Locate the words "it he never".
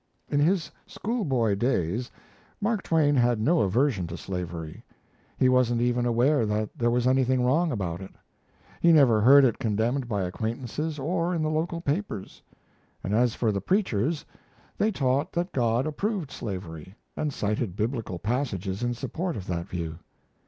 8.01-9.21